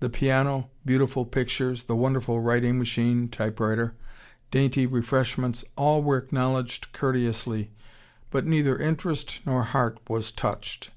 The 0.00 0.10
piano, 0.10 0.68
beautiful 0.84 1.24
pictures, 1.24 1.84
the 1.84 1.94
wonderful 1.94 2.40
writing 2.40 2.76
machine 2.76 3.28
(typewriter), 3.28 3.94
dainty 4.50 4.84
refreshments, 4.84 5.64
all 5.76 6.02
were 6.02 6.16
acknowledged 6.18 6.92
courteously, 6.92 7.70
but, 8.32 8.44
neither 8.46 8.76
interest 8.76 9.38
nor 9.46 9.62
heart 9.62 10.00
was 10.08 10.32
touched. 10.32 10.90